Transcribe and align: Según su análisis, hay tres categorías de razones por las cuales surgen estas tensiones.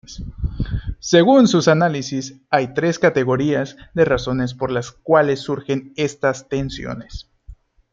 Según 0.99 1.47
su 1.47 1.63
análisis, 1.69 2.41
hay 2.49 2.73
tres 2.73 2.97
categorías 2.97 3.77
de 3.93 4.03
razones 4.03 4.55
por 4.55 4.71
las 4.71 4.89
cuales 4.91 5.41
surgen 5.41 5.93
estas 5.95 6.49
tensiones. 6.49 7.29